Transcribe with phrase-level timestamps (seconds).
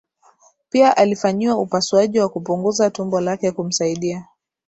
[0.69, 4.27] Pia alifanyiwa upasuaji wa kupunguza tumbo lake kumsadia